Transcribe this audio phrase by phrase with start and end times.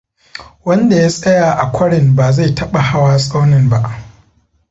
[0.65, 3.91] Wanda ya tsaya a kwarin ba zai taba hawa tsaunin ba.